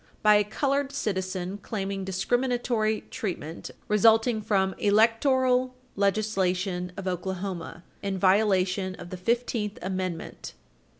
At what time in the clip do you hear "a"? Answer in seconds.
0.37-0.43